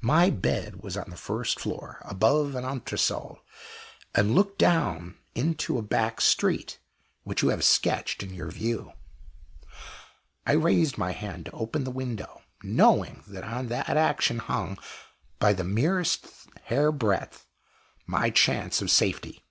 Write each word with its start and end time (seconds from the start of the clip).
My 0.00 0.30
bedroom 0.30 0.80
was 0.82 0.96
on 0.96 1.10
the 1.10 1.14
first 1.18 1.60
floor, 1.60 1.98
above 2.06 2.54
an 2.54 2.64
entresol, 2.64 3.40
and 4.14 4.34
looked 4.34 4.62
into 5.34 5.76
a 5.76 5.82
back 5.82 6.22
street, 6.22 6.78
which 7.24 7.42
you 7.42 7.50
have 7.50 7.62
sketched 7.62 8.22
in 8.22 8.32
your 8.32 8.50
view. 8.50 8.92
I 10.46 10.52
raised 10.52 10.96
my 10.96 11.12
hand 11.12 11.44
to 11.44 11.50
open 11.52 11.84
the 11.84 11.90
window, 11.90 12.40
knowing 12.62 13.24
that 13.28 13.44
on 13.44 13.66
that 13.68 13.90
action 13.94 14.38
hung, 14.38 14.78
by 15.38 15.52
the 15.52 15.64
merest 15.64 16.28
hair 16.64 16.90
breadth, 16.90 17.44
my 18.06 18.30
chance 18.30 18.80
of 18.80 18.90
safety. 18.90 19.44